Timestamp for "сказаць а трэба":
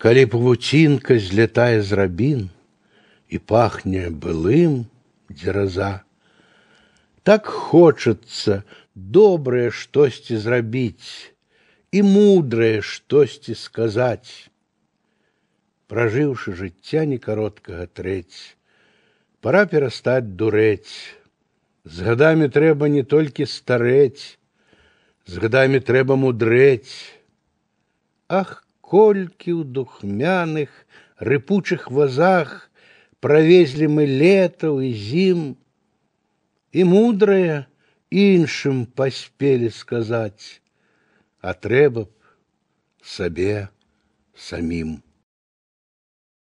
39.70-42.08